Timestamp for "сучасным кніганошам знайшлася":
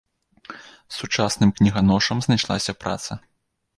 0.99-2.77